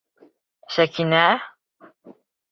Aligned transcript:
Сәкинә?! 0.75 1.19